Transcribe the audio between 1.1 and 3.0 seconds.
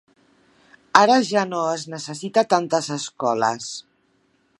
ja no es necessita tantes